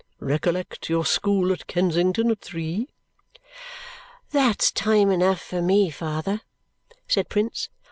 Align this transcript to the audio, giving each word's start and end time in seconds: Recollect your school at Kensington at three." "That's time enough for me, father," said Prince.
Recollect 0.19 0.89
your 0.89 1.05
school 1.05 1.51
at 1.51 1.67
Kensington 1.67 2.31
at 2.31 2.41
three." 2.41 2.87
"That's 4.31 4.71
time 4.71 5.11
enough 5.11 5.39
for 5.41 5.61
me, 5.61 5.91
father," 5.91 6.41
said 7.07 7.29
Prince. 7.29 7.69